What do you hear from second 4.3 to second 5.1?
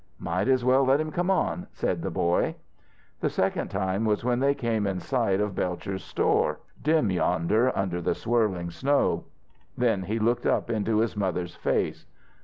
they came in